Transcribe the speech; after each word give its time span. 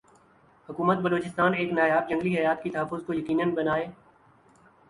حکومت 0.69 0.97
بلوچستان 0.97 1.53
ان 1.57 1.75
نایاب 1.75 2.09
جنگلی 2.09 2.37
حیات 2.37 2.63
کی 2.63 2.69
تحفظ 2.69 3.05
کو 3.05 3.13
یقینی 3.13 3.45
بنائے 3.51 3.85